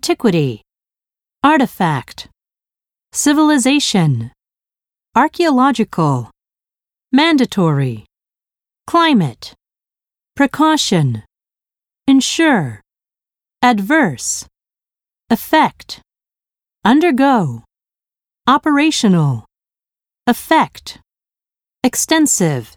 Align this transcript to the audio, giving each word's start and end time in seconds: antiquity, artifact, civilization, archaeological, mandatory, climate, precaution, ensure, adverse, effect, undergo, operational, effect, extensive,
antiquity, 0.00 0.62
artifact, 1.44 2.26
civilization, 3.12 4.30
archaeological, 5.14 6.30
mandatory, 7.12 8.06
climate, 8.86 9.52
precaution, 10.34 11.22
ensure, 12.06 12.80
adverse, 13.60 14.46
effect, 15.28 16.00
undergo, 16.82 17.62
operational, 18.46 19.44
effect, 20.26 20.98
extensive, 21.84 22.74